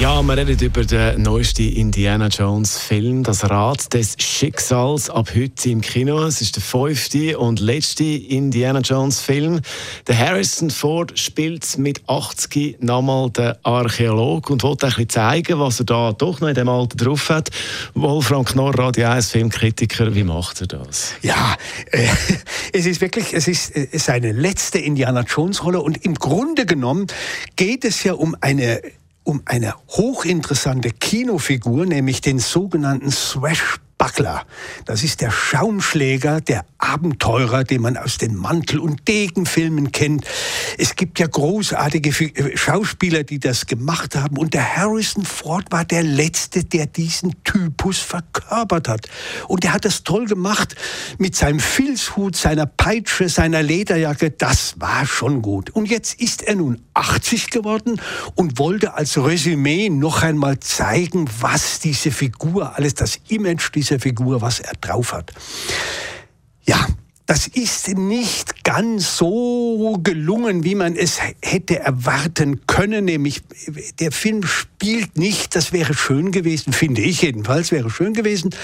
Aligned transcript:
Ja, 0.00 0.22
wir 0.22 0.36
reden 0.36 0.56
über 0.60 0.84
den 0.84 1.22
neuesten 1.22 1.72
Indiana 1.72 2.28
Jones 2.28 2.78
Film, 2.78 3.24
das 3.24 3.50
Rad 3.50 3.92
des 3.92 4.14
Schicksals, 4.16 5.10
ab 5.10 5.30
heute 5.34 5.70
im 5.70 5.80
Kino. 5.80 6.22
Es 6.22 6.40
ist 6.40 6.54
der 6.54 6.62
fünfte 6.62 7.36
und 7.36 7.58
letzte 7.58 8.04
Indiana 8.04 8.78
Jones 8.78 9.20
Film. 9.20 9.60
Der 10.06 10.16
Harrison 10.16 10.70
Ford 10.70 11.18
spielt 11.18 11.78
mit 11.78 12.00
80 12.06 12.80
nochmal 12.80 13.30
den 13.30 13.54
Archäolog 13.64 14.50
und 14.50 14.62
wollte 14.62 14.86
ein 14.86 14.90
bisschen 14.90 15.08
zeigen, 15.08 15.58
was 15.58 15.80
er 15.80 15.86
da 15.86 16.12
doch 16.12 16.40
noch 16.40 16.46
in 16.46 16.54
dem 16.54 16.68
Alter 16.68 16.96
drauf 16.96 17.28
hat. 17.28 17.50
Wolfram 17.94 18.44
Knorr, 18.44 18.78
Radio 18.78 19.08
1 19.08 19.32
Filmkritiker, 19.32 20.14
wie 20.14 20.22
macht 20.22 20.60
er 20.60 20.68
das? 20.68 21.14
Ja, 21.22 21.56
äh, 21.90 22.06
es 22.72 22.86
ist 22.86 23.00
wirklich, 23.00 23.34
es 23.34 23.48
ist 23.48 23.74
äh, 23.74 23.88
seine 23.98 24.30
letzte 24.30 24.78
Indiana 24.78 25.22
Jones 25.22 25.64
Rolle 25.64 25.80
und 25.80 26.04
im 26.04 26.14
Grunde 26.14 26.66
genommen 26.66 27.08
geht 27.56 27.84
es 27.84 28.04
ja 28.04 28.12
um 28.12 28.36
eine 28.40 28.80
um 29.28 29.42
eine 29.44 29.74
hochinteressante 29.88 30.90
Kinofigur, 30.90 31.84
nämlich 31.84 32.22
den 32.22 32.38
sogenannten 32.38 33.10
Swash 33.10 33.78
Buckler. 33.98 34.46
Das 34.84 35.02
ist 35.02 35.20
der 35.20 35.32
Schaumschläger, 35.32 36.40
der 36.40 36.64
Abenteurer, 36.78 37.64
den 37.64 37.82
man 37.82 37.96
aus 37.96 38.16
den 38.16 38.36
Mantel- 38.36 38.78
und 38.78 39.08
Degenfilmen 39.08 39.90
kennt. 39.90 40.24
Es 40.78 40.94
gibt 40.94 41.18
ja 41.18 41.26
großartige 41.26 42.10
äh, 42.10 42.56
Schauspieler, 42.56 43.24
die 43.24 43.40
das 43.40 43.66
gemacht 43.66 44.14
haben. 44.14 44.38
Und 44.38 44.54
der 44.54 44.76
Harrison 44.76 45.24
Ford 45.24 45.64
war 45.70 45.84
der 45.84 46.04
Letzte, 46.04 46.62
der 46.62 46.86
diesen 46.86 47.42
Typus 47.42 47.98
verkörpert 47.98 48.88
hat. 48.88 49.08
Und 49.48 49.64
er 49.64 49.72
hat 49.72 49.84
das 49.84 50.04
toll 50.04 50.26
gemacht 50.26 50.76
mit 51.18 51.34
seinem 51.34 51.58
Filzhut, 51.58 52.36
seiner 52.36 52.66
Peitsche, 52.66 53.28
seiner 53.28 53.62
Lederjacke. 53.62 54.30
Das 54.30 54.74
war 54.78 55.06
schon 55.06 55.42
gut. 55.42 55.70
Und 55.70 55.86
jetzt 55.86 56.20
ist 56.20 56.42
er 56.42 56.54
nun 56.54 56.80
80 56.94 57.50
geworden 57.50 58.00
und 58.36 58.60
wollte 58.60 58.94
als 58.94 59.18
Resümee 59.18 59.88
noch 59.88 60.22
einmal 60.22 60.60
zeigen, 60.60 61.28
was 61.40 61.80
diese 61.80 62.12
Figur 62.12 62.76
alles, 62.76 62.94
das 62.94 63.18
Image 63.28 63.74
dieser 63.74 63.87
dieser 63.88 64.00
Figur, 64.00 64.40
was 64.40 64.60
er 64.60 64.74
drauf 64.80 65.12
hat. 65.12 65.32
Ja, 66.64 66.86
das 67.28 67.46
ist 67.46 67.88
nicht 67.88 68.64
ganz 68.64 69.18
so 69.18 70.00
gelungen, 70.02 70.64
wie 70.64 70.74
man 70.74 70.96
es 70.96 71.18
hätte 71.42 71.78
erwarten 71.78 72.66
können. 72.66 73.04
Nämlich, 73.04 73.42
der 74.00 74.12
Film 74.12 74.44
spielt 74.44 75.18
nicht, 75.18 75.54
das 75.54 75.74
wäre 75.74 75.92
schön 75.92 76.32
gewesen, 76.32 76.72
finde 76.72 77.02
ich 77.02 77.20
jedenfalls, 77.20 77.70
wäre 77.70 77.90
schön 77.90 78.14
gewesen, 78.14 78.54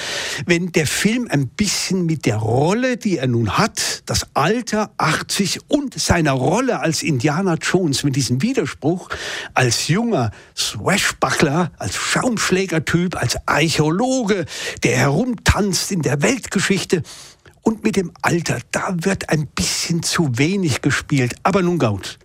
wenn 0.47 0.73
der 0.73 0.87
Film 0.87 1.29
ein 1.31 1.49
bisschen 1.49 2.07
mit 2.07 2.25
der 2.25 2.37
Rolle, 2.37 2.97
die 2.97 3.19
er 3.19 3.27
nun 3.27 3.59
hat, 3.59 4.03
das 4.07 4.29
Alter 4.33 4.93
80 4.97 5.61
und 5.69 6.01
seiner 6.01 6.33
Rolle 6.33 6.81
als 6.81 7.03
Indiana 7.03 7.57
Jones 7.61 8.03
mit 8.03 8.17
diesem 8.17 8.41
Widerspruch, 8.41 9.11
als 9.53 9.89
junger 9.89 10.31
Swashbuckler, 10.57 11.71
als 11.77 11.97
Schaumschlägertyp, 11.97 13.15
als 13.15 13.37
Archäologe, 13.45 14.47
der 14.83 14.97
herumtanzt 14.97 15.93
in 15.93 16.01
der 16.01 16.23
Weltgeschichte, 16.23 17.03
und 17.65 17.83
mit 17.83 17.97
dem 17.97 18.13
Alter, 18.23 18.59
da 18.71 18.95
wird 19.01 19.31
ein 19.31 19.49
bisschen 19.49 20.03
zu 20.03 20.39
wenig 20.39 20.83
gespielt. 20.83 21.35
Aber 21.43 21.63
nun 21.63 21.79
gut. 21.79 22.19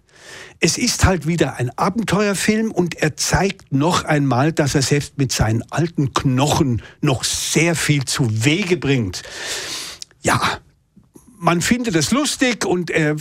Es 0.59 0.77
ist 0.77 1.05
halt 1.05 1.25
wieder 1.25 1.55
ein 1.55 1.71
Abenteuerfilm 1.77 2.71
und 2.71 2.95
er 2.95 3.15
zeigt 3.15 3.71
noch 3.71 4.03
einmal, 4.03 4.51
dass 4.51 4.75
er 4.75 4.81
selbst 4.81 5.17
mit 5.17 5.31
seinen 5.31 5.63
alten 5.71 6.13
Knochen 6.13 6.81
noch 7.01 7.23
sehr 7.23 7.75
viel 7.75 8.03
zu 8.03 8.43
Wege 8.43 8.75
bringt. 8.75 9.23
Ja, 10.21 10.59
man 11.37 11.61
findet 11.61 11.95
es 11.95 12.11
lustig 12.11 12.65
und 12.65 12.91
er 12.91 13.15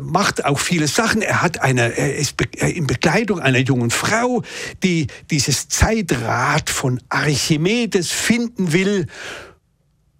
macht 0.00 0.44
auch 0.44 0.60
viele 0.60 0.86
Sachen. 0.86 1.20
Er 1.20 1.42
hat 1.42 1.60
eine, 1.60 1.96
er 1.96 2.14
ist 2.14 2.36
in 2.60 2.86
Begleitung 2.86 3.40
einer 3.40 3.58
jungen 3.58 3.90
Frau, 3.90 4.44
die 4.84 5.08
dieses 5.32 5.68
Zeitrad 5.68 6.70
von 6.70 7.02
Archimedes 7.08 8.12
finden 8.12 8.72
will. 8.72 9.08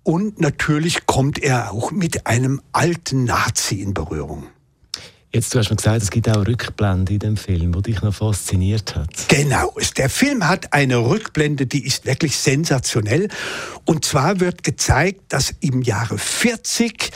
Und 0.05 0.39
natürlich 0.39 1.07
kommt 1.07 1.39
er 1.39 1.73
auch 1.73 1.91
mit 1.91 2.27
einem 2.27 2.61
alten 2.73 3.25
Nazi 3.25 3.81
in 3.81 3.95
Berührung. 3.95 4.45
Jetzt, 5.33 5.53
du 5.53 5.59
hast 5.59 5.71
mir 5.71 5.77
gesagt, 5.77 6.01
es 6.01 6.11
gibt 6.11 6.29
auch 6.29 6.47
Rückblende 6.47 7.15
in 7.15 7.19
dem 7.19 7.37
Film, 7.37 7.73
die 7.73 7.83
dich 7.91 8.03
noch 8.03 8.15
fasziniert 8.15 8.95
hat. 8.95 9.11
Genau, 9.27 9.75
der 9.97 10.09
Film 10.09 10.47
hat 10.47 10.73
eine 10.73 10.99
Rückblende, 10.99 11.67
die 11.67 11.85
ist 11.85 12.07
wirklich 12.07 12.37
sensationell. 12.37 13.29
Und 13.85 14.05
zwar 14.05 14.39
wird 14.39 14.63
gezeigt, 14.63 15.33
dass 15.33 15.53
im 15.59 15.83
Jahre 15.83 16.19
40 16.19 17.11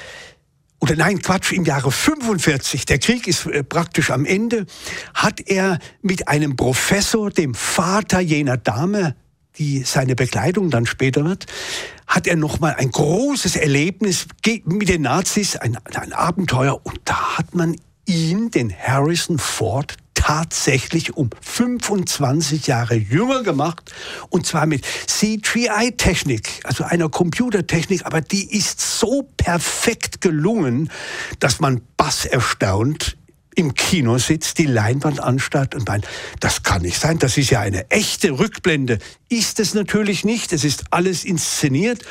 oder 0.80 0.96
nein, 0.96 1.20
Quatsch, 1.20 1.52
im 1.52 1.64
Jahre 1.64 1.92
45, 1.92 2.86
der 2.86 2.98
Krieg 2.98 3.28
ist 3.28 3.46
äh, 3.46 3.62
praktisch 3.62 4.10
am 4.10 4.24
Ende, 4.24 4.66
hat 5.14 5.40
er 5.46 5.78
mit 6.02 6.26
einem 6.26 6.56
Professor, 6.56 7.30
dem 7.30 7.54
Vater 7.54 8.20
jener 8.20 8.56
Dame, 8.56 9.14
die 9.58 9.82
seine 9.82 10.14
Bekleidung 10.14 10.70
dann 10.70 10.86
später 10.86 11.24
wird, 11.24 11.46
hat 12.08 12.26
er 12.26 12.36
noch 12.36 12.58
mal 12.58 12.74
ein 12.74 12.90
großes 12.90 13.56
Erlebnis 13.56 14.26
mit 14.64 14.88
den 14.88 15.02
Nazis, 15.02 15.56
ein, 15.56 15.78
ein 15.94 16.12
Abenteuer. 16.12 16.80
Und 16.82 17.00
da 17.04 17.36
hat 17.36 17.54
man 17.54 17.76
ihn, 18.06 18.50
den 18.50 18.74
Harrison 18.74 19.38
Ford, 19.38 19.96
tatsächlich 20.14 21.16
um 21.16 21.30
25 21.40 22.66
Jahre 22.66 22.96
jünger 22.96 23.42
gemacht 23.44 23.92
und 24.30 24.46
zwar 24.46 24.66
mit 24.66 24.84
CGI-Technik, 25.06 26.60
also 26.64 26.82
einer 26.82 27.08
Computertechnik, 27.08 28.04
aber 28.04 28.20
die 28.20 28.56
ist 28.56 28.80
so 28.80 29.28
perfekt 29.36 30.20
gelungen, 30.20 30.90
dass 31.38 31.60
man 31.60 31.82
bass 31.96 32.24
erstaunt 32.24 33.17
im 33.58 33.74
Kino 33.74 34.18
sitzt, 34.18 34.58
die 34.58 34.66
Leinwand 34.66 35.20
anstarrt 35.20 35.74
und 35.74 35.88
meint, 35.88 36.06
das 36.38 36.62
kann 36.62 36.82
nicht 36.82 37.00
sein, 37.00 37.18
das 37.18 37.36
ist 37.36 37.50
ja 37.50 37.60
eine 37.60 37.90
echte 37.90 38.38
Rückblende. 38.38 38.98
Ist 39.28 39.58
es 39.58 39.74
natürlich 39.74 40.24
nicht, 40.24 40.52
es 40.52 40.62
ist 40.62 40.84
alles 40.90 41.24
inszeniert. 41.24 42.04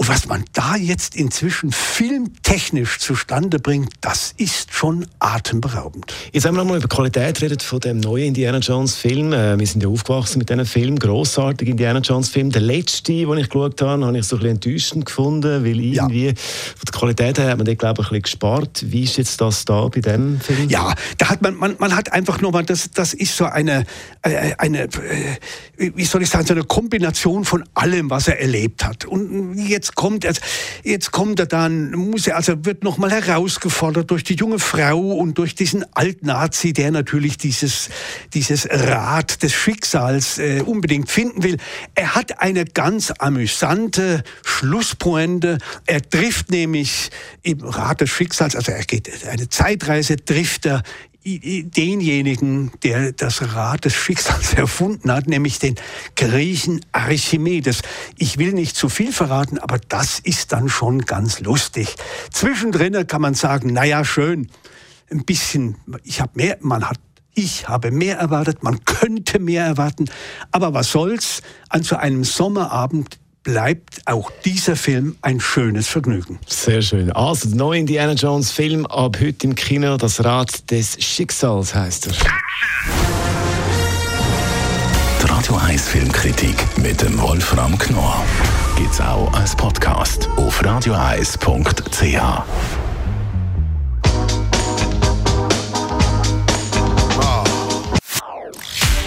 Und 0.00 0.08
was 0.08 0.28
man 0.28 0.44
da 0.52 0.76
jetzt 0.76 1.16
inzwischen 1.16 1.72
filmtechnisch 1.72 3.00
zustande 3.00 3.58
bringt, 3.58 3.94
das 4.00 4.32
ist 4.36 4.72
schon 4.72 5.06
atemberaubend. 5.18 6.14
Jetzt 6.32 6.46
haben 6.46 6.54
wir 6.54 6.58
nochmal 6.62 6.78
über 6.78 6.86
Qualität 6.86 7.42
redet 7.42 7.64
von 7.64 7.80
dem 7.80 7.98
neuen 7.98 8.28
Indiana 8.28 8.58
Jones 8.58 8.94
Film. 8.94 9.32
Äh, 9.32 9.58
wir 9.58 9.66
sind 9.66 9.82
ja 9.82 9.88
aufgewachsen 9.88 10.38
mit 10.38 10.50
diesem 10.50 10.66
Film, 10.66 11.00
grossartig 11.00 11.66
Indiana 11.66 11.98
Jones 11.98 12.28
Film. 12.28 12.50
Der 12.50 12.62
letzte, 12.62 13.12
den 13.12 13.38
ich 13.38 13.48
geschaut 13.48 13.82
habe, 13.82 14.06
habe 14.06 14.16
ich 14.16 14.24
so 14.24 14.36
ein 14.36 14.38
bisschen 14.38 14.54
enttäuschend 14.54 15.06
gefunden, 15.06 15.64
weil 15.64 15.80
irgendwie 15.80 16.26
ja. 16.26 16.32
von 16.36 16.84
der 16.86 16.94
Qualität 16.94 17.38
her 17.38 17.50
hat 17.50 17.56
man 17.56 17.66
den, 17.66 17.76
glaube 17.76 18.02
ich, 18.02 18.06
ein 18.06 18.10
bisschen 18.10 18.22
gespart. 18.22 18.84
Wie 18.86 19.02
ist 19.02 19.16
jetzt 19.16 19.40
das 19.40 19.64
da 19.64 19.88
bei 19.88 20.00
dem 20.00 20.40
Film? 20.40 20.68
Ja, 20.68 20.94
da 21.18 21.28
hat 21.28 21.42
man, 21.42 21.56
man, 21.56 21.74
man 21.80 21.96
hat 21.96 22.12
einfach 22.12 22.40
nochmal, 22.40 22.64
das, 22.64 22.88
das 22.94 23.14
ist 23.14 23.36
so 23.36 23.46
eine, 23.46 23.84
äh, 24.22 24.52
eine, 24.58 24.84
äh, 24.84 24.90
wie 25.76 26.04
soll 26.04 26.22
ich 26.22 26.30
sagen, 26.30 26.46
so 26.46 26.54
eine 26.54 26.62
Kombination 26.62 27.44
von 27.44 27.64
allem, 27.74 28.10
was 28.10 28.28
er 28.28 28.40
erlebt 28.40 28.84
hat. 28.84 29.04
Und 29.04 29.58
jetzt 29.58 29.87
jetzt 29.88 29.94
kommt 29.94 30.24
er, 30.24 30.34
jetzt 30.84 31.12
kommt 31.12 31.40
er 31.40 31.46
dann, 31.46 31.92
muss 31.92 32.26
er, 32.26 32.36
also 32.36 32.64
wird 32.64 32.84
nochmal 32.84 33.10
herausgefordert 33.10 34.10
durch 34.10 34.24
die 34.24 34.34
junge 34.34 34.58
Frau 34.58 34.98
und 34.98 35.38
durch 35.38 35.54
diesen 35.54 35.84
Altnazi, 35.94 36.72
der 36.72 36.90
natürlich 36.90 37.38
dieses, 37.38 37.88
dieses 38.34 38.68
Rad 38.70 39.42
des 39.42 39.54
Schicksals 39.54 40.38
äh, 40.38 40.62
unbedingt 40.64 41.10
finden 41.10 41.42
will. 41.42 41.56
Er 41.94 42.14
hat 42.14 42.40
eine 42.40 42.64
ganz 42.64 43.12
amüsante 43.18 44.22
Schlusspointe. 44.44 45.58
Er 45.86 46.02
trifft 46.02 46.50
nämlich 46.50 47.10
im 47.42 47.60
Rad 47.60 48.02
des 48.02 48.10
Schicksals, 48.10 48.56
also 48.56 48.72
er 48.72 48.84
geht 48.84 49.26
eine 49.26 49.48
Zeitreise, 49.48 50.16
trifft 50.16 50.66
er 50.66 50.82
denjenigen, 51.24 52.70
der 52.82 53.12
das 53.12 53.54
Rad 53.54 53.84
des 53.84 53.94
Schicksals 53.94 54.54
erfunden 54.54 55.10
hat, 55.10 55.26
nämlich 55.26 55.58
den 55.58 55.74
Griechen 56.16 56.84
Archimedes. 56.92 57.82
Ich 58.16 58.38
will 58.38 58.52
nicht 58.52 58.76
zu 58.76 58.88
viel 58.88 59.12
verraten, 59.12 59.58
aber 59.58 59.78
das 59.78 60.18
ist 60.20 60.52
dann 60.52 60.68
schon 60.68 61.02
ganz 61.02 61.40
lustig. 61.40 61.96
Zwischendrin 62.30 63.06
kann 63.06 63.20
man 63.20 63.34
sagen, 63.34 63.72
naja, 63.72 64.04
schön, 64.04 64.48
ein 65.10 65.24
bisschen, 65.24 65.76
ich 66.04 66.20
habe 66.20 66.32
mehr, 66.34 66.58
man 66.60 66.88
hat 66.88 66.98
ich 67.34 67.68
habe 67.68 67.92
mehr 67.92 68.18
erwartet, 68.18 68.64
man 68.64 68.84
könnte 68.84 69.38
mehr 69.38 69.64
erwarten, 69.64 70.06
aber 70.50 70.74
was 70.74 70.90
soll's? 70.90 71.40
An 71.68 71.84
so 71.84 71.94
einem 71.94 72.24
Sommerabend 72.24 73.20
bleibt 73.48 74.02
auch 74.04 74.30
dieser 74.44 74.76
Film 74.76 75.16
ein 75.22 75.40
schönes 75.40 75.88
Vergnügen. 75.88 76.38
Sehr 76.46 76.82
schön. 76.82 77.10
Also, 77.12 77.48
der 77.48 77.56
neue 77.56 77.80
Indiana 77.80 78.12
Jones 78.12 78.50
Film 78.50 78.84
ab 78.84 79.16
heute 79.22 79.46
im 79.46 79.54
Kino, 79.54 79.96
das 79.96 80.22
Rad 80.22 80.70
des 80.70 81.02
Schicksals 81.02 81.74
heißt 81.74 82.08
er. 82.08 82.12
Die 85.22 85.30
Radio 85.30 85.56
1 85.56 85.88
Filmkritik 85.88 86.56
mit 86.76 87.00
dem 87.00 87.18
Wolfram 87.18 87.78
Knorr 87.78 88.22
gibt's 88.76 89.00
auch 89.00 89.32
als 89.32 89.56
Podcast 89.56 90.28
auf 90.36 90.62
radioeis.ch. 90.62 92.77